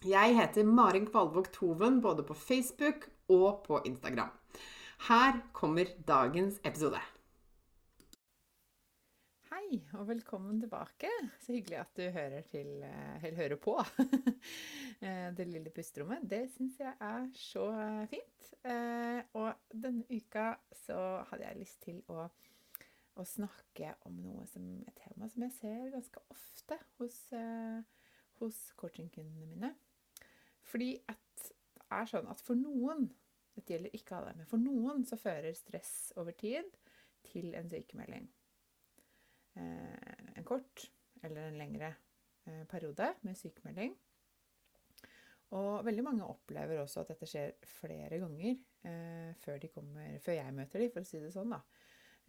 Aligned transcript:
Jeg 0.00 0.32
heter 0.32 0.64
Marin 0.64 1.04
Kvalvåg 1.04 1.50
Toven 1.52 1.98
både 2.00 2.22
på 2.24 2.32
Facebook 2.32 3.02
og 3.28 3.58
på 3.66 3.82
Instagram. 3.84 4.30
Her 5.04 5.40
kommer 5.52 5.90
dagens 6.08 6.54
episode. 6.64 6.96
Hei, 9.50 9.82
og 9.92 10.06
velkommen 10.08 10.56
tilbake. 10.62 11.10
Så 11.44 11.52
hyggelig 11.52 11.82
at 11.82 11.92
du 12.00 12.06
hører, 12.14 12.40
til, 12.48 12.70
eh, 12.82 13.26
hører 13.36 13.60
på 13.60 13.74
eh, 15.04 15.36
det 15.36 15.46
lille 15.50 15.68
pusterommet. 15.68 16.24
Det 16.24 16.46
syns 16.54 16.80
jeg 16.80 16.94
er 16.96 17.28
så 17.36 17.66
fint. 18.08 18.48
Eh, 18.64 19.20
og 19.36 19.52
denne 19.68 20.08
uka 20.08 20.54
så 20.86 21.26
hadde 21.28 21.44
jeg 21.44 21.60
lyst 21.60 21.82
til 21.84 22.00
å, 22.08 22.24
å 23.20 23.28
snakke 23.28 23.92
om 24.08 24.16
noe 24.24 24.48
som, 24.48 24.64
et 24.88 25.04
tema 25.04 25.28
som 25.28 25.44
jeg 25.44 25.58
ser 25.60 25.92
ganske 25.92 26.24
ofte 26.32 26.80
hos, 26.96 27.20
hos 28.40 28.64
coachingkundene 28.80 29.44
mine. 29.44 29.74
Fordi 30.70 30.92
at 31.10 31.48
det 31.74 31.86
er 31.90 32.06
sånn 32.06 32.28
at 32.30 32.42
for 32.44 32.58
noen 32.58 33.08
dette 33.56 33.74
gjelder 33.74 33.96
ikke 33.96 34.18
alle, 34.20 34.34
men 34.38 34.48
for 34.48 34.62
noen 34.62 35.02
så 35.08 35.18
fører 35.18 35.56
stress 35.58 36.12
over 36.20 36.36
tid 36.38 36.68
til 37.26 37.50
en 37.58 37.68
sykemelding. 37.70 38.28
Eh, 39.58 40.36
en 40.38 40.46
kort 40.46 40.86
eller 41.26 41.48
en 41.48 41.58
lengre 41.58 41.90
eh, 42.46 42.62
periode 42.70 43.10
med 43.26 43.36
sykemelding. 43.36 43.96
Og 45.58 45.84
veldig 45.84 46.04
mange 46.06 46.26
opplever 46.30 46.78
også 46.78 47.02
at 47.02 47.10
dette 47.10 47.26
skjer 47.26 47.56
flere 47.66 48.20
ganger 48.22 48.52
eh, 48.86 49.30
før, 49.42 49.66
kommer, 49.74 50.18
før, 50.22 50.38
jeg 50.38 50.54
møter 50.56 50.84
dem, 50.84 50.92
for 50.94 51.02
å 51.02 51.10
si 51.10 51.22
det 51.22 51.32
sånn. 51.34 51.56
da. 51.56 51.60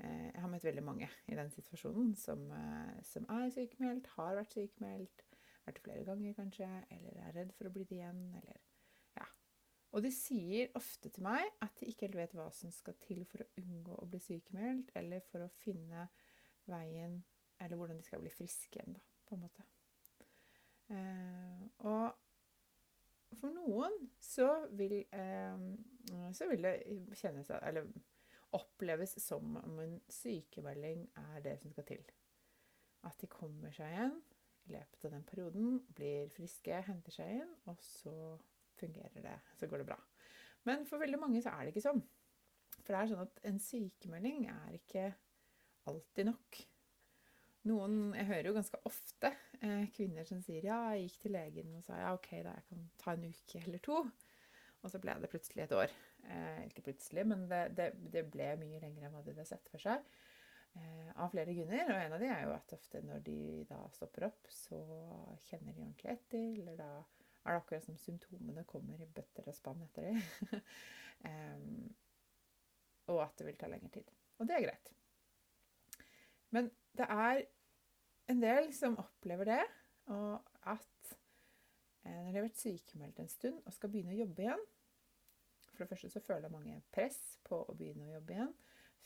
Eh, 0.01 0.31
jeg 0.31 0.41
har 0.41 0.49
møtt 0.49 0.66
veldig 0.66 0.85
mange 0.85 1.09
i 1.29 1.37
den 1.37 1.53
situasjonen 1.53 2.16
som, 2.17 2.47
eh, 2.57 2.97
som 3.05 3.29
er 3.29 3.53
sykemeldt, 3.53 4.09
har 4.17 4.39
vært 4.39 4.57
sykemeldt, 4.57 5.25
vært 5.71 5.83
flere 5.85 6.05
ganger 6.07 6.37
kanskje, 6.37 6.69
eller 6.91 7.19
er 7.25 7.35
redd 7.35 7.53
for 7.57 7.69
å 7.69 7.73
bli 7.73 7.85
det 7.87 7.97
igjen, 7.99 8.23
eller 8.41 8.59
ja. 9.17 9.27
Og 9.91 10.05
de 10.05 10.11
sier 10.15 10.71
ofte 10.79 11.11
til 11.11 11.25
meg 11.25 11.47
at 11.63 11.75
de 11.79 11.89
ikke 11.89 12.07
helt 12.07 12.19
vet 12.21 12.35
hva 12.37 12.47
som 12.55 12.71
skal 12.73 12.97
til 13.03 13.23
for 13.29 13.43
å 13.43 13.49
unngå 13.61 13.97
å 13.97 14.07
bli 14.09 14.21
sykemeldt, 14.23 14.93
eller 14.99 15.23
for 15.31 15.45
å 15.45 15.53
finne 15.63 16.09
veien 16.69 17.21
Eller 17.61 17.77
hvordan 17.77 17.99
de 17.99 18.03
skal 18.03 18.21
bli 18.23 18.29
friske 18.33 18.73
igjen, 18.79 18.95
da, 18.95 19.01
på 19.29 19.35
en 19.35 19.41
måte. 19.43 19.63
Eh, 20.89 21.65
og 21.85 23.35
for 23.37 23.53
noen 23.53 23.93
så 24.17 24.47
vil, 24.73 24.95
eh, 25.13 26.31
så 26.33 26.47
vil 26.49 26.65
det 26.65 26.73
kjennes 27.19 27.51
Eller 27.59 27.85
oppleves 28.57 29.13
som 29.21 29.59
om 29.61 29.77
en 29.79 29.93
sykemelding 30.09 31.05
er 31.21 31.45
det 31.45 31.59
som 31.61 31.71
skal 31.71 31.85
til. 31.91 32.01
At 33.05 33.21
de 33.21 33.29
kommer 33.29 33.69
seg 33.77 33.93
igjen 33.93 34.17
i 34.67 34.73
løpet 34.75 35.05
av 35.07 35.16
den 35.16 35.27
perioden, 35.27 35.77
blir 35.97 36.31
friske, 36.35 36.81
henter 36.88 37.16
seg 37.16 37.41
inn, 37.41 37.53
og 37.72 37.81
så 37.85 38.16
fungerer 38.79 39.25
det. 39.25 39.38
Så 39.59 39.69
går 39.69 39.81
det 39.81 39.89
bra. 39.91 39.97
Men 40.69 40.85
for 40.89 41.01
veldig 41.01 41.19
mange 41.22 41.41
så 41.44 41.53
er 41.53 41.66
det 41.66 41.73
ikke 41.73 41.88
sånn. 41.88 42.01
For 42.81 42.94
det 42.94 42.99
er 42.99 43.11
sånn 43.11 43.23
at 43.25 43.41
en 43.49 43.61
sykemelding 43.61 44.45
er 44.51 44.77
ikke 44.77 45.07
alltid 45.89 46.29
nok. 46.29 46.61
Noen, 47.69 47.97
Jeg 48.17 48.25
hører 48.25 48.47
jo 48.49 48.55
ganske 48.55 48.79
ofte 48.89 49.29
eh, 49.61 49.85
kvinner 49.94 50.25
som 50.25 50.39
sier 50.41 50.66
ja, 50.66 50.79
jeg 50.95 51.05
gikk 51.05 51.17
til 51.22 51.35
legen 51.38 51.75
og 51.78 51.83
sa 51.85 51.99
ja, 51.99 52.13
ok, 52.17 52.29
da 52.41 52.55
jeg 52.57 52.66
kan 52.72 52.88
ta 52.97 53.13
en 53.13 53.28
uke 53.29 53.61
eller 53.61 53.83
to. 53.85 53.99
Og 54.81 54.89
så 54.89 55.01
ble 55.01 55.13
det 55.22 55.29
plutselig 55.29 55.67
et 55.67 55.75
år. 55.78 55.93
Eh, 56.25 56.63
ikke 56.72 56.88
plutselig, 56.88 57.25
men 57.29 57.45
det, 57.49 57.61
det, 57.78 57.91
det, 58.13 58.25
ble 58.33 58.49
mye 58.63 58.81
lenger 58.81 59.05
enn 59.05 59.13
hva 59.13 59.22
de 59.22 59.35
hadde 59.35 59.45
sett 59.49 59.69
for 59.69 59.83
seg. 59.83 60.01
Eh, 60.73 61.23
av 61.23 61.29
flere 61.29 61.53
grunner. 61.53 61.89
Og 61.89 61.97
en 61.99 62.15
av 62.15 62.21
de 62.21 62.29
er 62.31 62.45
jo 62.45 62.53
at 62.55 62.75
ofte 62.75 63.01
når 63.03 63.23
de 63.25 63.39
da 63.69 63.81
stopper 63.95 64.29
opp, 64.29 64.47
så 64.53 64.79
kjenner 65.47 65.75
de 65.75 65.83
ordentlig 65.83 66.13
etter. 66.13 66.47
Eller 66.61 66.79
da 66.79 66.91
er 67.01 67.55
det 67.55 67.57
akkurat 67.57 67.87
som 67.87 67.99
symptomene 67.99 68.63
kommer 68.69 69.01
i 69.01 69.09
bøtter 69.09 69.49
og 69.49 69.57
spann 69.57 69.83
etter 69.87 70.07
dem. 70.11 70.21
um, 71.27 71.89
og 73.11 73.23
at 73.25 73.37
det 73.39 73.49
vil 73.49 73.59
ta 73.59 73.69
lengre 73.71 73.91
tid. 73.97 74.13
Og 74.39 74.47
det 74.47 74.57
er 74.57 74.67
greit. 74.69 74.93
Men 76.55 76.69
det 76.97 77.07
er 77.07 77.43
en 78.31 78.41
del 78.43 78.71
som 78.75 78.99
opplever 79.01 79.49
det, 79.49 79.63
og 80.11 80.39
at 80.71 81.15
eh, 82.05 82.11
når 82.11 82.29
de 82.29 82.37
har 82.37 82.45
vært 82.45 82.61
sykemeldt 82.61 83.19
en 83.21 83.31
stund 83.31 83.59
og 83.65 83.75
skal 83.75 83.91
begynne 83.91 84.15
å 84.15 84.19
jobbe 84.19 84.43
igjen 84.43 84.63
For 85.71 85.83
det 85.83 85.89
første 85.91 86.09
så 86.11 86.23
føler 86.25 86.53
mange 86.53 86.79
press 86.93 87.19
på 87.47 87.59
å 87.61 87.75
begynne 87.77 88.07
å 88.07 88.15
jobbe 88.15 88.35
igjen 88.35 88.53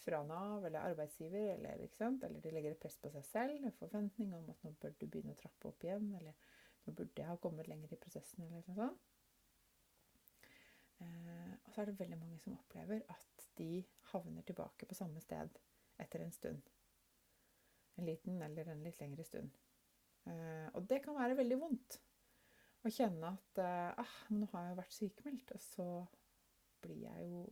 fra 0.03 0.23
Nav 0.23 0.65
eller 0.65 0.79
arbeidsgiver, 0.79 1.53
eller, 1.55 1.69
eller, 1.99 2.39
de 2.41 2.51
legger 2.51 2.75
et 2.75 2.79
press 2.81 2.97
på 3.01 3.09
seg 3.13 3.25
selv, 3.25 3.57
en 3.65 3.75
forventning 3.79 4.33
om 4.37 4.49
at 4.53 4.63
nå 4.63 4.73
bør 4.81 4.93
du 4.99 5.07
begynne 5.07 5.33
å 5.33 5.39
trappe 5.39 5.69
opp 5.71 5.85
igjen, 5.85 6.11
eller 6.19 6.37
nå 6.85 6.93
burde 6.93 7.21
jeg 7.21 7.29
ha 7.29 7.37
kommet 7.41 7.69
lenger 7.71 7.95
i 7.95 7.99
prosessen, 8.01 8.45
eller 8.45 8.61
noe 8.61 8.77
sånt. 8.77 9.11
Eh, 11.03 11.53
og 11.65 11.73
så 11.73 11.81
er 11.81 11.89
det 11.89 11.99
veldig 11.99 12.19
mange 12.19 12.39
som 12.43 12.55
opplever 12.55 13.03
at 13.11 13.45
de 13.59 13.69
havner 14.11 14.45
tilbake 14.47 14.87
på 14.87 14.97
samme 14.97 15.21
sted 15.23 15.57
etter 16.01 16.23
en 16.23 16.35
stund. 16.35 16.73
En 17.95 18.07
liten 18.07 18.41
eller 18.43 18.69
en 18.71 18.83
litt 18.83 18.99
lengre 19.01 19.25
stund. 19.27 19.55
Eh, 20.27 20.67
og 20.73 20.85
det 20.89 21.01
kan 21.03 21.17
være 21.17 21.39
veldig 21.39 21.57
vondt 21.61 21.99
å 22.85 22.91
kjenne 22.93 23.33
at 23.33 23.63
eh, 23.63 24.03
ah, 24.03 24.15
nå 24.35 24.47
har 24.53 24.69
jeg 24.69 24.79
vært 24.81 24.99
sykemeldt, 24.99 25.55
og 25.55 25.65
så 25.65 25.89
blir 26.85 27.07
jeg 27.07 27.31
jo 27.31 27.47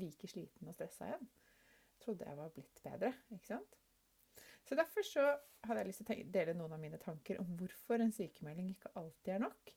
like 0.00 0.28
sliten 0.30 0.70
og 0.70 0.76
stressa 0.76 1.10
igjen 1.10 1.28
trodde 2.02 2.26
jeg 2.26 2.38
var 2.38 2.52
blitt 2.54 2.82
bedre. 2.84 3.12
ikke 3.34 3.52
sant? 3.52 3.76
Så 4.68 4.76
Derfor 4.78 5.02
så 5.02 5.24
hadde 5.66 5.80
jeg 5.80 5.88
lyst 5.88 6.04
til 6.04 6.22
å 6.22 6.30
dele 6.34 6.54
noen 6.54 6.76
av 6.76 6.80
mine 6.82 7.00
tanker 7.02 7.40
om 7.42 7.48
hvorfor 7.58 8.02
en 8.02 8.12
sykemelding 8.14 8.70
ikke 8.70 8.92
alltid 9.00 9.34
er 9.34 9.42
nok, 9.42 9.72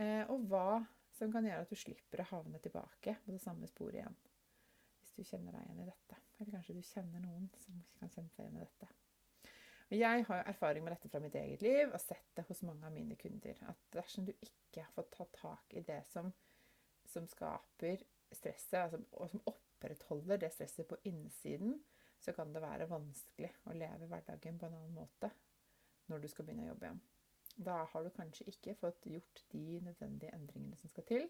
eh, 0.00 0.22
og 0.32 0.46
hva 0.48 0.80
som 1.18 1.32
kan 1.34 1.44
gjøre 1.44 1.66
at 1.66 1.72
du 1.72 1.76
slipper 1.76 2.22
å 2.22 2.30
havne 2.30 2.60
tilbake 2.62 3.18
på 3.24 3.34
det 3.34 3.42
samme 3.42 3.68
sporet 3.68 4.00
igjen. 4.00 4.16
Hvis 5.00 5.12
du 5.18 5.22
kjenner 5.28 5.56
deg 5.56 5.66
igjen 5.66 5.84
i 5.84 5.90
dette. 5.90 6.20
Eller 6.38 6.56
kanskje 6.56 6.76
du 6.78 6.82
kjenner 6.86 7.22
noen 7.24 7.50
som 7.60 7.84
kan 7.98 8.12
kjenne 8.14 8.32
seg 8.32 8.46
igjen 8.46 8.60
i 8.60 8.64
dette. 8.64 8.90
Jeg 9.90 10.24
har 10.28 10.44
erfaring 10.46 10.84
med 10.86 10.94
dette 10.94 11.10
fra 11.10 11.18
mitt 11.20 11.34
eget 11.34 11.64
liv 11.66 11.90
og 11.90 11.98
sett 12.00 12.28
det 12.38 12.44
hos 12.46 12.62
mange 12.62 12.86
av 12.86 12.94
mine 12.94 13.16
kunder. 13.18 13.58
At 13.68 13.80
dersom 13.92 14.28
du 14.28 14.32
ikke 14.32 14.84
har 14.84 14.92
fått 14.94 15.10
tatt 15.16 15.32
tak 15.34 15.74
i 15.74 15.82
det 15.84 16.00
som, 16.12 16.30
som 17.10 17.26
skaper 17.28 18.04
stresset, 18.30 18.78
altså, 18.84 19.02
og 19.18 19.32
som 19.32 19.42
opp 19.50 19.66
opprettholder 19.80 20.36
det 20.36 20.52
stresset 20.52 20.88
på 20.88 20.96
innsiden, 21.04 21.78
så 22.20 22.32
kan 22.32 22.52
det 22.52 22.60
være 22.62 22.88
vanskelig 22.90 23.50
å 23.64 23.72
leve 23.72 24.06
hverdagen 24.10 24.58
på 24.60 24.68
en 24.68 24.76
annen 24.76 24.92
måte 24.94 25.30
når 26.10 26.20
du 26.20 26.28
skal 26.28 26.44
begynne 26.44 26.66
å 26.66 26.72
jobbe 26.74 26.86
igjen. 26.88 27.00
Da 27.56 27.76
har 27.92 28.04
du 28.04 28.10
kanskje 28.14 28.48
ikke 28.50 28.76
fått 28.78 29.06
gjort 29.08 29.44
de 29.52 29.80
nødvendige 29.84 30.34
endringene 30.36 30.76
som 30.76 30.92
skal 30.92 31.06
til 31.08 31.24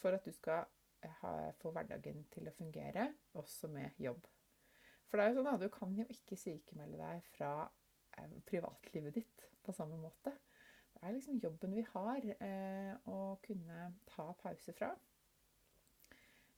for 0.00 0.16
at 0.16 0.24
du 0.24 0.32
skal 0.32 0.64
eh, 1.04 1.50
få 1.60 1.72
hverdagen 1.74 2.24
til 2.32 2.48
å 2.48 2.54
fungere, 2.56 3.10
også 3.38 3.68
med 3.72 4.00
jobb. 4.00 4.24
For 5.08 5.20
det 5.20 5.26
er 5.26 5.32
jo 5.32 5.38
sånn 5.38 5.52
at 5.52 5.62
du 5.62 5.68
kan 5.72 5.94
jo 5.98 6.06
ikke 6.10 6.40
sykemelde 6.40 6.98
deg 6.98 7.28
fra 7.36 7.52
eh, 8.18 8.38
privatlivet 8.48 9.20
ditt 9.20 9.46
på 9.64 9.76
samme 9.76 10.00
måte. 10.00 10.32
Det 10.94 11.02
er 11.02 11.16
liksom 11.16 11.40
jobben 11.42 11.76
vi 11.76 11.84
har 11.92 12.28
eh, 12.34 12.94
å 13.10 13.36
kunne 13.44 13.90
ta 14.08 14.30
pause 14.40 14.74
fra. 14.76 14.94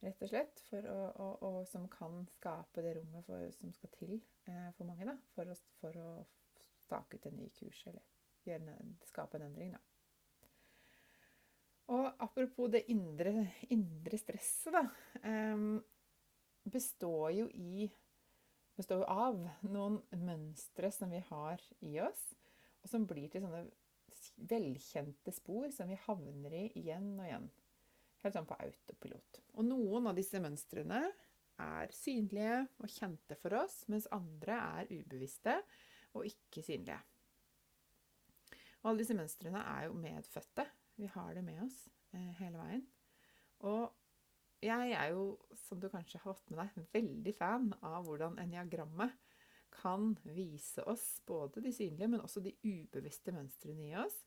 Rett 0.05 0.23
og 0.23 0.31
slett. 0.31 0.63
Å, 0.77 0.99
og, 1.25 1.43
og, 1.47 1.59
som 1.71 1.87
kan 1.93 2.25
skape 2.37 2.85
det 2.85 2.97
rommet 2.99 3.27
for, 3.27 3.49
som 3.57 3.73
skal 3.75 3.93
til 3.97 4.15
eh, 4.17 4.71
for 4.77 4.89
mange. 4.89 5.09
Da, 5.09 5.17
for, 5.35 5.51
å, 5.51 5.59
for 5.81 6.01
å 6.03 6.11
stake 6.85 7.19
ut 7.19 7.29
en 7.31 7.39
ny 7.41 7.51
kurs 7.57 7.83
eller 7.91 8.05
gjøre, 8.47 8.77
skape 9.09 9.41
en 9.41 9.49
endring. 9.49 9.75
Da. 9.75 9.83
Og 11.97 12.09
apropos 12.23 12.71
det 12.75 12.87
indre, 12.93 13.33
indre 13.71 14.19
stresset, 14.21 14.75
da. 14.77 14.85
Eh, 15.23 15.69
består 16.67 17.31
jo 17.31 17.47
i 17.55 17.87
består 18.77 19.01
jo 19.01 19.07
av 19.09 19.39
noen 19.65 20.01
mønstre 20.21 20.91
som 20.93 21.13
vi 21.15 21.23
har 21.31 21.63
i 21.87 21.95
oss, 22.05 22.25
og 22.83 22.91
som 22.91 23.07
blir 23.09 23.31
til 23.33 23.47
sånne 23.47 23.63
velkjente 24.51 25.33
spor 25.35 25.71
som 25.75 25.89
vi 25.91 25.99
havner 26.07 26.57
i 26.59 26.67
igjen 26.81 27.15
og 27.17 27.25
igjen. 27.25 27.47
Helt 28.27 28.35
sånn 28.35 28.49
på 28.49 28.59
autopilot. 28.59 29.39
Og 29.55 29.69
noen 29.69 30.09
av 30.11 30.17
disse 30.19 30.41
mønstrene 30.43 31.05
er 31.63 31.93
synlige 31.95 32.65
og 32.83 32.91
kjente 32.91 33.37
for 33.39 33.55
oss, 33.61 33.85
mens 33.87 34.09
andre 34.11 34.57
er 34.81 34.89
ubevisste 34.91 35.55
og 36.17 36.27
ikke 36.27 36.65
synlige. 36.67 36.99
Og 38.83 38.91
alle 38.91 39.05
disse 39.05 39.15
mønstrene 39.15 39.63
er 39.63 39.87
jo 39.87 39.95
medfødte. 40.01 40.67
Vi 40.99 41.07
har 41.15 41.37
det 41.39 41.45
med 41.47 41.63
oss 41.69 41.77
eh, 42.17 42.33
hele 42.41 42.59
veien. 42.59 42.83
Og 43.71 43.95
jeg 44.67 44.97
er 44.99 45.13
jo, 45.15 45.37
som 45.69 45.79
du 45.79 45.87
kanskje 45.93 46.19
har 46.19 46.35
fått 46.35 46.51
med 46.51 46.65
deg, 46.65 46.91
veldig 46.99 47.35
fan 47.37 47.71
av 47.79 48.09
hvordan 48.09 48.41
eniagrammet 48.43 49.15
kan 49.77 50.17
vise 50.25 50.83
oss 50.91 51.21
både 51.29 51.63
de 51.63 51.71
synlige, 51.75 52.11
men 52.11 52.25
også 52.25 52.43
de 52.43 52.57
ubevisste 52.65 53.35
mønstrene 53.37 53.87
i 53.87 53.97
oss. 54.03 54.19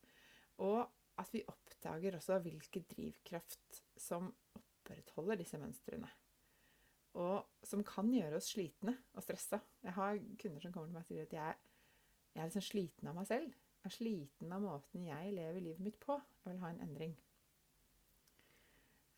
Og 0.64 0.88
at 1.20 1.34
vi 1.34 1.44
oppdager 1.48 2.18
også 2.18 2.40
hvilken 2.44 2.86
drivkraft 2.90 3.82
som 4.00 4.32
opprettholder 4.58 5.40
disse 5.40 5.60
mønstrene. 5.62 6.10
Og 7.20 7.66
som 7.66 7.82
kan 7.84 8.12
gjøre 8.14 8.38
oss 8.38 8.52
slitne 8.54 8.96
og 9.18 9.26
stressa. 9.26 9.60
Jeg 9.84 9.96
har 9.98 10.20
kunder 10.42 10.64
som 10.64 10.74
kommer 10.74 10.90
til 10.90 10.96
meg 10.96 11.04
og 11.04 11.10
sier 11.10 11.26
at 11.26 11.36
jeg, 11.36 11.58
jeg 12.36 12.42
er 12.44 12.52
liksom 12.52 12.68
sliten 12.70 13.10
av 13.10 13.18
meg 13.18 13.28
selv. 13.30 13.58
Jeg 13.80 13.90
er 13.90 13.96
sliten 13.96 14.54
av 14.56 14.64
måten 14.64 15.08
jeg 15.08 15.34
lever 15.36 15.66
livet 15.66 15.84
mitt 15.84 16.00
på. 16.04 16.20
Jeg 16.44 16.54
vil 16.54 16.64
ha 16.64 16.72
en 16.74 16.84
endring. 16.86 17.16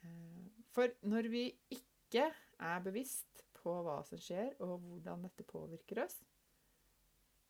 Eh, 0.06 0.50
for 0.74 0.94
når 1.06 1.30
vi 1.33 1.45
ikke 1.74 2.30
er 2.31 2.83
bevisst 2.86 3.44
på 3.62 3.74
hva 3.86 4.00
som 4.07 4.21
skjer, 4.21 4.56
og 4.63 4.80
hvordan 4.86 5.25
dette 5.27 5.45
påvirker 5.50 6.06
oss, 6.06 6.18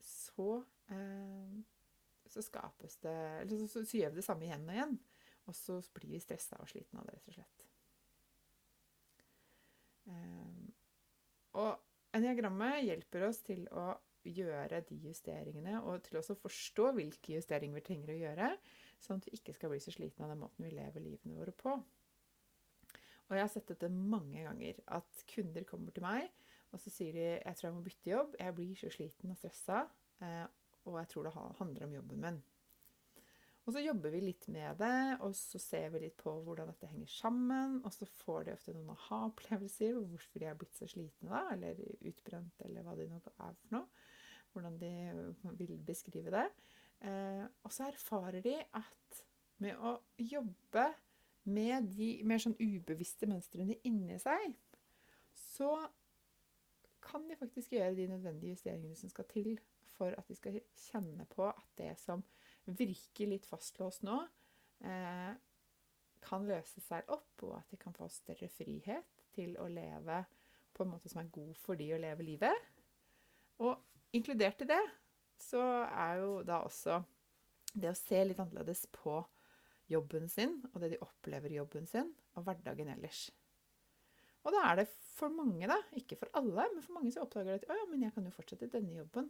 så, 0.02 0.64
eh, 0.92 1.62
så 2.32 2.44
skapes 2.46 2.98
det 3.04 3.16
Eller 3.42 3.68
så, 3.68 3.84
syr 3.86 4.10
vi 4.10 4.20
det 4.20 4.26
samme 4.26 4.48
igjen 4.48 4.68
og 4.68 4.76
igjen. 4.76 4.98
Og 5.50 5.58
så 5.58 5.80
blir 5.96 6.14
vi 6.14 6.22
stressa 6.22 6.60
og 6.62 6.70
slitne 6.70 7.02
av 7.02 7.08
det, 7.08 7.18
rett 7.18 7.32
og 7.32 7.38
slett. 7.38 7.66
Eh, 10.12 10.62
og 11.62 12.18
eniagrammet 12.18 12.84
hjelper 12.86 13.28
oss 13.28 13.42
til 13.46 13.66
å 13.74 13.90
gjøre 14.22 14.84
de 14.86 15.00
justeringene, 15.02 15.80
og 15.82 16.04
til 16.06 16.20
også 16.20 16.38
forstå 16.38 16.92
hvilke 16.94 17.40
justeringer 17.40 17.80
vi 17.80 17.86
trenger 17.88 18.14
å 18.14 18.20
gjøre, 18.20 18.52
sånn 19.02 19.18
at 19.18 19.28
vi 19.28 19.40
ikke 19.40 19.56
skal 19.58 19.74
bli 19.74 19.82
så 19.82 19.94
slitne 19.96 20.28
av 20.28 20.36
den 20.36 20.44
måten 20.44 20.68
vi 20.68 20.76
lever 20.78 21.04
livene 21.04 21.40
våre 21.40 21.56
på. 21.58 21.74
Og 21.74 23.38
jeg 23.38 23.44
har 23.44 23.50
sett 23.50 23.72
dette 23.72 23.90
mange 23.90 24.44
ganger. 24.46 24.78
At 24.92 25.26
kunder 25.32 25.66
kommer 25.66 25.96
til 25.96 26.06
meg 26.06 26.30
og 26.72 26.80
så 26.80 26.92
sier 26.92 27.16
de 27.16 27.26
jeg 27.28 27.58
tror 27.58 27.68
jeg 27.68 27.76
må 27.76 27.84
bytte 27.86 28.12
jobb. 28.12 28.36
Jeg 28.40 28.56
blir 28.56 28.76
så 28.80 28.92
sliten 28.94 29.34
og 29.34 29.40
stressa, 29.40 29.84
eh, 30.24 30.46
og 30.88 30.98
jeg 31.00 31.12
tror 31.12 31.28
det 31.28 31.36
handler 31.36 31.86
om 31.86 31.96
jobben 32.00 32.26
min. 32.26 32.42
Og 33.62 33.76
så 33.76 33.84
jobber 33.84 34.10
vi 34.16 34.24
litt 34.24 34.48
med 34.50 34.80
det, 34.82 35.20
og 35.22 35.36
så 35.38 35.60
ser 35.62 35.92
vi 35.94 36.02
litt 36.02 36.16
på 36.18 36.32
hvordan 36.44 36.72
dette 36.72 36.90
henger 36.90 37.12
sammen. 37.14 37.78
Og 37.86 37.94
så 37.94 38.08
får 38.24 38.48
de 38.48 38.56
ofte 38.56 38.74
noen 38.74 38.90
aha-opplevelser 38.96 40.00
hvorfor 40.00 40.42
de 40.42 40.48
er 40.50 40.58
blitt 40.58 40.80
så 40.80 40.90
slitne, 40.90 41.30
da, 41.30 41.44
eller 41.54 41.78
utbrent, 42.10 42.64
eller 42.66 42.86
hva 42.86 42.96
det 42.98 43.08
nå 43.12 43.22
er 43.22 43.54
for 43.62 43.76
noe. 43.76 43.86
Hvordan 44.52 44.80
de 44.82 44.90
vil 45.62 45.78
beskrive 45.88 46.34
det. 46.34 46.48
Eh, 47.06 47.46
og 47.64 47.72
så 47.74 47.86
erfarer 47.88 48.42
de 48.44 48.58
at 48.60 49.22
med 49.62 49.78
å 49.78 49.94
jobbe 50.18 50.90
med 51.50 51.88
de 51.94 52.10
mer 52.28 52.42
sånn 52.42 52.58
ubevisste 52.60 53.30
mønstrene 53.30 53.78
inni 53.88 54.18
seg, 54.22 54.58
så 55.38 55.70
kan 57.02 57.24
de 57.30 57.38
faktisk 57.38 57.74
gjøre 57.78 57.96
de 57.98 58.10
nødvendige 58.10 58.58
justeringene 58.58 58.98
som 58.98 59.10
skal 59.10 59.26
til 59.30 59.54
for 60.02 60.18
at 60.18 60.28
de 60.30 60.38
skal 60.38 60.58
kjenne 60.88 61.28
på 61.30 61.46
at 61.52 61.72
det 61.78 61.94
som 62.02 62.24
virker 62.66 63.30
litt 63.30 63.46
fastlåst 63.50 64.06
nå, 64.08 64.18
eh, 64.86 65.34
kan 66.22 66.46
løse 66.46 66.82
seg 66.82 67.10
opp, 67.14 67.44
og 67.46 67.58
at 67.60 67.74
de 67.74 67.80
kan 67.82 67.94
få 67.98 68.10
større 68.14 68.50
frihet 68.50 69.26
til 69.36 69.56
å 69.62 69.68
leve 69.70 70.24
på 70.74 70.86
en 70.86 70.94
måte 70.94 71.10
som 71.12 71.22
er 71.22 71.34
god 71.34 71.54
for 71.60 71.78
de 71.78 71.90
å 71.94 72.02
leve 72.02 72.26
livet. 72.26 72.70
Og 73.62 73.78
inkludert 74.16 74.62
i 74.66 74.70
det 74.70 74.82
så 75.42 75.62
er 75.90 76.22
jo 76.22 76.42
da 76.46 76.62
også 76.66 77.02
det 77.74 77.92
å 77.92 77.98
se 77.98 78.22
litt 78.26 78.42
annerledes 78.42 78.86
på 78.94 79.20
jobben 79.92 80.30
sin 80.32 80.58
og 80.72 80.82
det 80.84 80.94
de 80.94 81.04
opplever 81.04 81.52
i 81.52 81.60
jobben 81.60 81.88
sin, 81.90 82.12
og 82.38 82.46
hverdagen 82.48 82.92
ellers. 82.94 83.30
Og 84.46 84.54
da 84.56 84.64
er 84.70 84.82
det 84.82 84.88
for 84.90 85.34
mange, 85.34 85.68
da, 85.70 85.78
ikke 85.98 86.18
for 86.18 86.32
alle, 86.38 86.66
men 86.74 86.84
for 86.86 86.96
mange 86.98 87.12
så 87.14 87.26
oppdager 87.26 87.60
at 87.60 87.68
å 87.70 87.78
ja, 87.78 87.88
men 87.90 88.06
jeg 88.06 88.14
kan 88.16 88.26
jo 88.26 88.34
fortsette 88.34 88.72
denne 88.74 88.96
jobben. 88.96 89.28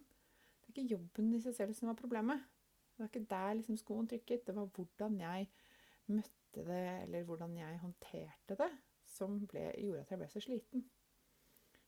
Er 0.72 0.78
ikke 0.80 0.94
jobben 0.96 1.34
i 1.36 1.42
seg 1.44 1.56
selv 1.58 1.74
som 1.76 1.90
var 1.90 1.98
problemet. 2.00 2.44
Det 2.94 3.04
var 3.04 3.10
ikke 3.10 3.28
der 3.28 3.58
liksom 3.60 3.78
skoen 3.80 4.08
trykket. 4.08 4.46
Det 4.48 4.54
var 4.56 4.70
hvordan 4.72 5.18
jeg 5.20 5.50
møtte 6.08 6.64
det, 6.64 6.86
eller 7.02 7.26
hvordan 7.28 7.58
jeg 7.58 7.80
håndterte 7.82 8.56
det, 8.56 8.70
som 9.04 9.36
ble, 9.52 9.66
gjorde 9.84 10.06
at 10.06 10.14
jeg 10.14 10.22
ble 10.22 10.30
så 10.32 10.44
sliten. 10.46 10.86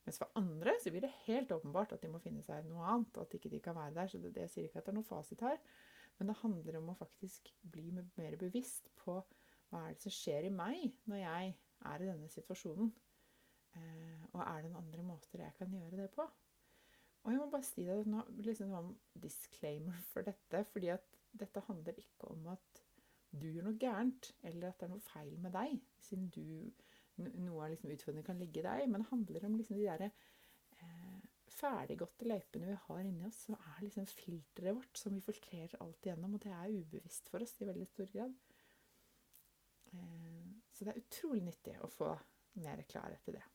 Mens 0.03 0.19
for 0.19 0.35
andre 0.35 0.73
så 0.83 0.91
blir 0.91 1.05
det 1.05 1.13
helt 1.23 1.55
åpenbart 1.55 1.95
at 1.95 2.03
de 2.03 2.11
må 2.11 2.19
finne 2.19 2.43
seg 2.43 2.67
noe 2.67 2.83
annet. 2.91 3.21
At 3.23 3.37
ikke 3.39 3.53
de 3.53 3.63
kan 3.63 3.79
være 3.79 3.95
der. 4.01 4.11
Så 4.11 4.19
det, 4.19 4.33
det 4.35 4.49
sier 4.51 4.67
ikke 4.67 4.83
at 4.83 4.89
det 4.89 4.91
er 4.91 4.99
noe 4.99 5.07
fasit 5.07 5.47
her. 5.47 5.63
Men 6.19 6.33
det 6.33 6.39
handler 6.41 6.81
om 6.81 6.91
å 6.91 6.99
faktisk 6.99 7.53
bli 7.63 7.87
mer 7.95 8.35
bevisst 8.41 8.91
på 8.99 9.21
hva 9.71 9.85
er 9.85 9.95
det 9.95 10.03
som 10.03 10.11
skjer 10.13 10.49
i 10.49 10.53
meg 10.53 10.91
når 11.07 11.23
jeg 11.23 11.55
er 11.87 12.03
i 12.03 12.11
denne 12.11 12.27
situasjonen. 12.35 12.91
Eh, 13.79 14.25
og 14.33 14.43
er 14.43 14.59
det 14.59 14.73
noen 14.73 14.83
andre 14.83 15.07
måter 15.07 15.47
jeg 15.47 15.55
kan 15.55 15.71
gjøre 15.71 16.03
det 16.03 16.11
på? 16.19 16.27
Og 17.23 17.31
jeg 17.31 17.39
må 17.39 17.49
bare 17.51 17.65
si 17.65 17.85
det 17.87 18.01
nå, 18.09 18.23
liksom 18.43 18.73
sånn 18.73 18.89
disclaimer 19.23 19.99
for 20.11 20.27
dette. 20.27 20.63
fordi 20.73 20.89
at 20.91 21.19
dette 21.33 21.63
handler 21.69 21.97
ikke 21.97 22.31
om 22.33 22.49
at 22.53 22.81
du 23.33 23.47
gjør 23.47 23.69
noe 23.69 23.79
gærent, 23.81 24.33
eller 24.45 24.69
at 24.69 24.79
det 24.79 24.87
er 24.87 24.91
noe 24.91 25.05
feil 25.07 25.37
med 25.41 25.55
deg, 25.55 25.77
siden 26.03 26.27
du, 26.35 26.43
noe 27.17 27.63
av 27.65 27.71
liksom 27.71 27.93
utfordringen 27.95 28.27
kan 28.27 28.41
ligge 28.41 28.61
i 28.61 28.65
deg. 28.67 28.89
Men 28.89 29.01
det 29.01 29.09
handler 29.09 29.47
om 29.47 29.55
liksom 29.57 29.79
de 29.79 29.87
derre 29.87 30.11
eh, 30.11 31.23
ferdiggåtte 31.55 32.27
løypene 32.27 32.69
vi 32.69 32.77
har 32.87 33.01
inni 33.07 33.25
oss, 33.29 33.39
som 33.47 33.57
er 33.57 33.81
liksom 33.85 34.09
filteret 34.11 34.77
vårt 34.77 34.99
som 34.99 35.15
vi 35.15 35.23
filtrerer 35.25 35.79
alt 35.79 36.05
igjennom. 36.05 36.35
Og 36.37 36.43
det 36.43 36.53
er 36.53 36.75
ubevisst 36.75 37.31
for 37.31 37.45
oss 37.45 37.55
i 37.61 37.69
veldig 37.71 37.89
stor 37.89 38.11
grad. 38.13 38.37
Eh, 39.93 40.53
så 40.75 40.85
det 40.85 40.93
er 40.93 41.03
utrolig 41.05 41.47
nyttig 41.47 41.79
å 41.81 41.91
få 41.91 42.13
mer 42.61 42.83
klarhet 42.89 43.31
i 43.31 43.37
det. 43.39 43.47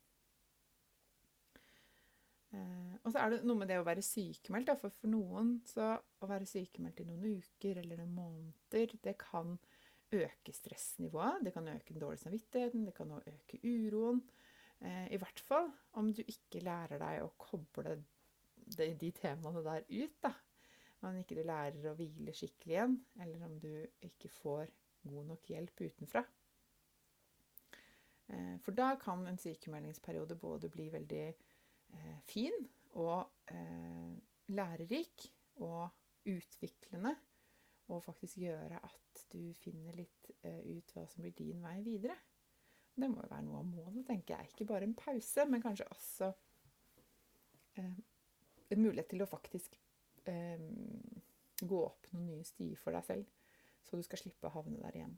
Eh, 2.57 2.95
og 3.02 3.12
så 3.12 3.21
er 3.21 3.35
det 3.35 3.43
noe 3.45 3.61
med 3.61 3.69
det 3.69 3.78
å 3.81 3.87
være 3.87 4.05
sykemeldt. 4.05 4.73
For 4.81 4.95
for 4.95 5.12
noen 5.12 5.59
så 5.69 5.95
å 5.99 6.31
være 6.31 6.49
sykemeldt 6.49 7.02
i 7.02 7.09
noen 7.09 7.40
uker 7.43 7.83
eller 7.83 8.00
noen 8.00 8.17
måneder, 8.17 8.97
det 9.05 9.17
kan 9.21 9.57
øke 10.14 10.55
stressnivået. 10.57 11.45
Det 11.45 11.52
kan 11.52 11.69
øke 11.69 11.93
den 11.93 12.02
dårlige 12.02 12.25
samvittigheten, 12.25 12.87
det 12.88 12.95
kan 12.97 13.11
også 13.12 13.35
øke 13.35 13.61
uroen. 13.62 14.23
Eh, 14.81 15.07
I 15.14 15.21
hvert 15.21 15.40
fall 15.45 15.71
om 16.00 16.12
du 16.14 16.23
ikke 16.25 16.64
lærer 16.64 17.00
deg 17.02 17.25
å 17.25 17.33
koble 17.40 17.99
de, 18.76 18.93
de 18.95 19.12
temaene 19.12 19.64
der 19.64 19.85
ut. 19.88 20.19
da. 20.23 20.33
Om 21.00 21.21
ikke 21.21 21.37
du 21.38 21.45
lærer 21.47 21.90
å 21.90 21.95
hvile 21.99 22.35
skikkelig 22.35 22.75
igjen, 22.75 22.99
eller 23.23 23.45
om 23.47 23.59
du 23.62 23.71
ikke 24.02 24.31
får 24.40 24.73
god 25.09 25.28
nok 25.31 25.50
hjelp 25.52 25.81
utenfra. 25.85 26.25
Eh, 28.28 28.57
for 28.64 28.76
da 28.76 28.95
kan 29.00 29.26
en 29.26 29.38
sykemeldingsperiode 29.38 30.37
både 30.37 30.71
bli 30.73 30.88
veldig 30.93 31.23
eh, 31.95 32.18
fin 32.28 32.54
og 32.99 33.52
eh, 33.52 34.14
lærerik 34.54 35.28
og 35.64 35.88
utviklende, 36.28 37.14
og 37.88 38.04
faktisk 38.04 38.42
gjøre 38.42 38.80
at 38.85 39.23
du 39.33 39.52
finner 39.57 39.97
litt 39.97 40.30
eh, 40.42 40.61
ut 40.76 40.92
hva 40.95 41.07
som 41.09 41.25
blir 41.25 41.37
din 41.37 41.62
vei 41.64 41.78
videre. 41.87 42.16
Det 42.99 43.07
må 43.09 43.23
jo 43.23 43.30
være 43.30 43.47
noe 43.47 43.62
av 43.62 43.68
målet, 43.71 44.02
tenker 44.09 44.35
jeg. 44.35 44.52
Ikke 44.52 44.68
bare 44.73 44.88
en 44.88 44.97
pause, 44.99 45.45
men 45.49 45.62
kanskje 45.62 45.87
også 45.95 46.33
eh, 47.78 47.99
en 48.68 48.83
mulighet 48.83 49.09
til 49.12 49.25
å 49.25 49.30
faktisk 49.30 49.78
eh, 50.28 50.61
gå 51.61 51.80
opp 51.85 52.11
noen 52.12 52.28
nye 52.33 52.47
stier 52.47 52.78
for 52.80 52.97
deg 52.97 53.07
selv, 53.07 53.30
så 53.87 53.97
du 53.97 54.04
skal 54.07 54.21
slippe 54.21 54.50
å 54.50 54.54
havne 54.59 54.83
der 54.83 55.00
igjen. 55.00 55.16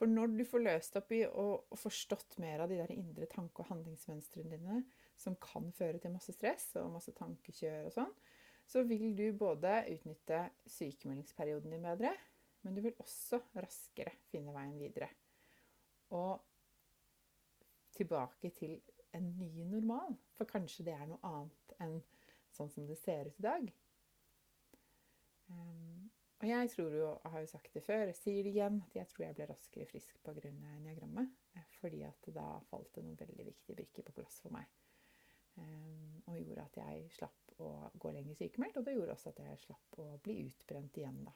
For 0.00 0.08
når 0.08 0.32
du 0.32 0.46
får 0.48 0.62
løst 0.64 0.94
opp 0.96 1.10
i 1.12 1.20
og, 1.28 1.66
og 1.68 1.76
forstått 1.76 2.38
mer 2.40 2.62
av 2.64 2.70
de 2.72 2.78
der 2.80 2.92
indre 2.94 3.26
tanke- 3.28 3.60
og 3.60 3.68
handlingsmønstrene 3.68 4.56
dine, 4.56 4.78
som 5.20 5.36
kan 5.36 5.66
føre 5.76 6.00
til 6.00 6.14
masse 6.14 6.32
stress 6.32 6.70
og 6.80 6.94
masse 6.94 7.12
tankekjør 7.18 7.90
og 7.90 7.92
sånn, 7.98 8.14
så 8.64 8.80
vil 8.88 9.10
du 9.18 9.26
både 9.36 9.74
utnytte 9.92 10.38
sykemeldingsperioden 10.72 11.74
din 11.74 11.84
bedre, 11.84 12.14
men 12.64 12.76
du 12.76 12.80
vil 12.86 12.96
også 13.02 13.42
raskere 13.60 14.14
finne 14.32 14.54
veien 14.56 14.78
videre. 14.80 15.10
Og 16.16 16.40
tilbake 17.96 18.54
til 18.56 18.78
en 19.12 19.28
ny 19.36 19.66
normal. 19.68 20.16
For 20.38 20.48
kanskje 20.48 20.86
det 20.88 20.96
er 20.96 21.08
noe 21.10 21.20
annet 21.28 21.76
enn 21.84 21.98
sånn 22.56 22.72
som 22.72 22.88
det 22.88 22.96
ser 23.02 23.28
ut 23.28 23.36
i 23.36 23.44
dag. 23.44 23.68
Um, 25.50 25.99
og 26.40 26.48
jeg 26.48 26.70
tror 26.72 26.94
jo, 26.96 27.08
jeg 27.22 27.32
har 27.34 27.42
jo 27.44 27.48
sagt 27.50 27.74
det 27.76 27.82
før, 27.84 28.10
sier 28.16 28.46
det 28.46 28.54
igjen, 28.54 28.78
at 28.86 28.94
jeg 28.96 29.08
tror 29.10 29.26
jeg 29.26 29.36
ble 29.36 29.46
raskere 29.50 29.86
frisk 29.90 30.20
pga. 30.24 30.40
diagrammet. 30.40 31.34
Eh, 31.56 31.66
fordi 31.80 32.00
at 32.08 32.30
da 32.32 32.46
falt 32.70 32.94
det 32.94 33.04
noen 33.04 33.18
veldig 33.20 33.46
viktige 33.50 33.76
brikker 33.76 34.06
på 34.06 34.14
plass 34.16 34.40
for 34.40 34.54
meg. 34.54 34.70
Um, 35.60 36.22
og 36.30 36.38
gjorde 36.38 36.64
at 36.64 36.78
jeg 36.80 37.10
slapp 37.12 37.54
å 37.60 37.68
gå 38.00 38.12
lenger 38.14 38.38
sykemeldt, 38.38 38.78
og 38.80 38.86
det 38.86 38.94
gjorde 38.94 39.16
også 39.16 39.32
at 39.34 39.42
jeg 39.44 39.60
slapp 39.66 39.98
å 40.00 40.06
bli 40.24 40.38
utbrent 40.46 40.96
igjen, 40.96 41.20
da. 41.26 41.34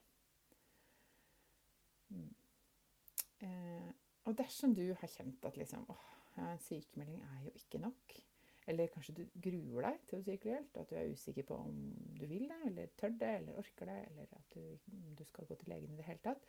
Mm. 2.14 2.30
Uh, 3.44 3.90
og 4.24 4.36
dersom 4.38 4.72
du 4.72 4.86
har 4.86 5.10
kjent 5.10 5.44
at 5.44 5.58
liksom 5.60 5.84
åh, 5.92 6.06
en 6.40 6.62
sykemelding 6.64 7.20
er 7.26 7.42
jo 7.44 7.52
ikke 7.58 7.82
nok, 7.82 8.16
eller 8.66 8.92
kanskje 8.92 9.14
du 9.18 9.24
gruer 9.44 9.88
deg 9.88 10.04
til 10.08 10.18
å 10.18 10.24
sykeliggjøre, 10.24 10.68
at 10.80 10.90
du 10.90 10.94
er 10.96 11.10
usikker 11.12 11.46
på 11.48 11.58
om 11.66 11.80
du 12.16 12.24
vil 12.30 12.46
det, 12.48 12.60
eller 12.70 12.92
tør 13.00 13.16
det, 13.20 13.32
eller 13.40 13.58
orker 13.60 13.90
det, 13.90 13.98
eller 14.10 14.38
at 14.38 14.56
du, 14.56 14.94
du 15.18 15.24
skal 15.28 15.48
gå 15.50 15.58
til 15.60 15.74
legen 15.74 15.92
i 15.92 15.98
det 15.98 16.06
hele 16.08 16.24
tatt, 16.24 16.48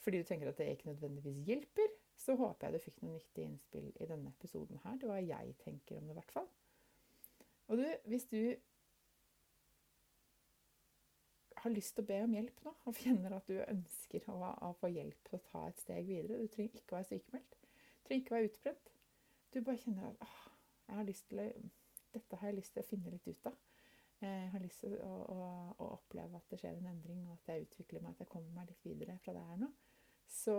fordi 0.00 0.22
du 0.22 0.28
tenker 0.28 0.48
at 0.48 0.58
det 0.60 0.70
ikke 0.72 0.88
nødvendigvis 0.88 1.42
hjelper, 1.48 1.92
så 2.16 2.36
håper 2.36 2.66
jeg 2.66 2.76
du 2.76 2.84
fikk 2.86 3.02
noen 3.02 3.18
nyttige 3.18 3.48
innspill 3.48 3.92
i 3.92 4.08
denne 4.08 4.32
episoden 4.32 4.80
her. 4.84 4.96
Det 5.00 5.08
var 5.08 5.20
jeg 5.20 5.54
tenker 5.60 5.98
om 5.98 6.08
det, 6.08 6.14
i 6.14 6.18
hvert 6.20 6.34
fall. 6.36 6.48
Og 7.68 7.78
du, 7.78 7.84
hvis 8.08 8.26
du 8.32 8.40
har 11.60 11.72
lyst 11.74 11.94
til 11.96 12.04
å 12.04 12.08
be 12.08 12.18
om 12.24 12.34
hjelp 12.34 12.62
nå, 12.64 12.72
og 12.88 13.00
kjenner 13.02 13.36
at 13.36 13.48
du 13.50 13.58
ønsker 13.60 14.24
å, 14.32 14.38
å 14.68 14.72
få 14.80 14.90
hjelp 14.92 15.20
til 15.26 15.36
å 15.36 15.42
ta 15.50 15.66
et 15.68 15.82
steg 15.82 16.08
videre 16.08 16.40
Du 16.40 16.48
trenger 16.52 16.80
ikke 16.80 16.96
å 16.96 16.98
være 16.98 17.10
sykemeldt. 17.10 17.58
Du 17.60 18.08
trenger 18.08 18.24
ikke 18.24 18.34
å 18.34 18.38
være 18.38 18.50
utbrent. 18.50 18.92
Du 19.50 19.60
bare 19.66 19.82
kjenner 19.82 20.08
at 20.08 20.24
åh, 20.24 20.40
har 20.96 21.06
å, 21.08 21.50
dette 22.14 22.40
har 22.40 22.50
jeg 22.50 22.58
lyst 22.58 22.74
til 22.74 22.82
å 22.82 22.88
finne 22.88 23.12
litt 23.14 23.28
ut 23.28 23.50
av. 23.50 23.58
Jeg 24.20 24.48
har 24.52 24.60
lyst 24.60 24.82
til 24.84 24.98
å, 25.00 25.12
å, 25.32 25.44
å, 25.80 25.86
oppleve 25.94 26.36
at 26.36 26.50
det 26.52 26.58
skjer 26.60 26.76
en 26.76 26.90
endring, 26.90 27.22
og 27.28 27.38
at 27.38 27.54
jeg 27.54 27.68
utvikler 27.68 28.02
meg, 28.04 28.12
at 28.12 28.26
jeg 28.26 28.32
kommer 28.34 28.52
meg 28.58 28.68
litt 28.68 28.82
videre 28.84 29.16
fra 29.24 29.32
det 29.32 29.44
her 29.48 29.62
nå. 29.62 29.70
Så 30.28 30.56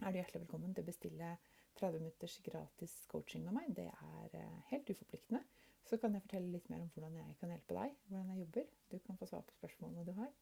er 0.00 0.12
du 0.12 0.20
hjertelig 0.20 0.42
velkommen 0.44 0.74
til 0.76 0.84
å 0.84 0.90
bestille 0.90 1.30
30 1.78 2.02
minutters 2.02 2.36
gratis 2.44 2.94
coaching 3.08 3.46
med 3.46 3.56
meg. 3.56 3.72
Det 3.78 3.88
er 3.88 4.36
eh, 4.36 4.60
helt 4.70 4.92
uforpliktende. 4.92 5.40
Så 5.88 5.96
kan 6.00 6.14
jeg 6.14 6.24
fortelle 6.26 6.52
litt 6.52 6.68
mer 6.70 6.84
om 6.84 6.90
hvordan 6.92 7.16
jeg 7.16 7.36
kan 7.40 7.54
hjelpe 7.54 7.76
deg, 7.78 7.96
hvordan 8.10 8.32
jeg 8.34 8.42
jobber. 8.44 8.70
Du 8.92 8.98
kan 9.06 9.18
få 9.20 9.28
svar 9.30 9.46
på 9.48 9.56
spørsmålene 9.56 10.04
du 10.06 10.12
har. 10.20 10.32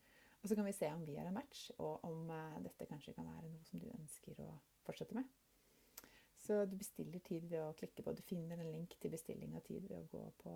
Og 0.42 0.50
så 0.50 0.58
kan 0.58 0.66
vi 0.66 0.74
se 0.74 0.90
om 0.94 1.04
vi 1.06 1.16
er 1.18 1.26
en 1.26 1.38
match, 1.38 1.68
og 1.78 2.04
om 2.06 2.30
eh, 2.34 2.58
dette 2.66 2.86
kanskje 2.90 3.14
kan 3.16 3.30
være 3.30 3.50
noe 3.50 3.66
som 3.66 3.82
du 3.82 3.88
ønsker 3.94 4.42
å 4.42 4.50
fortsette 4.86 5.18
med. 5.18 5.30
Så 6.48 6.64
du 6.64 6.78
bestiller 6.80 7.20
tid 7.20 7.44
ved 7.50 7.60
å 7.60 7.74
klikke 7.76 8.00
på 8.00 8.14
Du 8.16 8.22
finner 8.24 8.56
en 8.56 8.70
link 8.72 8.94
til 8.96 9.12
bestilling 9.12 9.52
av 9.58 9.66
tid 9.66 9.84
ved 9.84 9.98
å 9.98 10.06
gå 10.08 10.22
på 10.40 10.52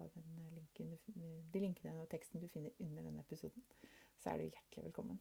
linken, 0.54 0.94
de 1.52 1.60
linkene 1.60 1.98
og 2.00 2.08
teksten 2.08 2.40
du 2.40 2.46
finner 2.48 2.72
under 2.80 3.04
denne 3.04 3.20
episoden. 3.20 3.66
Så 4.16 4.30
er 4.32 4.40
du 4.40 4.46
hjertelig 4.46 4.86
velkommen. 4.86 5.20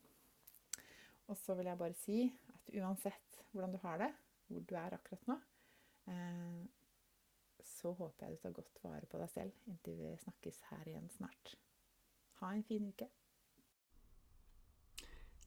Og 1.27 1.35
så 1.43 1.57
vil 1.59 1.67
jeg 1.67 1.81
bare 1.81 1.99
si 1.99 2.21
at 2.55 2.71
uansett 2.79 3.41
hvordan 3.51 3.75
du 3.75 3.81
har 3.83 3.99
det, 3.99 4.09
hvor 4.47 4.63
du 4.69 4.73
er 4.79 4.95
akkurat 4.95 5.27
nå, 5.27 5.37
eh, 6.13 6.63
så 7.67 7.91
håper 7.91 8.29
jeg 8.29 8.37
du 8.37 8.43
tar 8.45 8.55
godt 8.61 8.83
vare 8.85 9.11
på 9.11 9.19
deg 9.19 9.33
selv 9.35 9.67
inntil 9.67 9.99
vi 9.99 10.13
snakkes 10.23 10.63
her 10.69 10.87
igjen 10.87 11.11
snart. 11.17 11.57
Ha 12.39 12.55
en 12.55 12.63
fin 12.63 12.87
uke. 12.87 13.11